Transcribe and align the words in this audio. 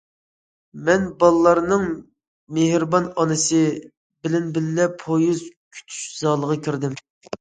مەن 0.87 1.03
بالىلارنىڭ‹‹ 1.23 1.83
مېھرىبان 2.57 3.07
ئانىسى›› 3.11 3.61
بىلەن 4.25 4.49
بىللە 4.57 4.89
پويىز 5.05 5.45
كۈتۈش 5.51 6.01
زالىغا 6.23 6.59
كىردىم. 6.69 6.99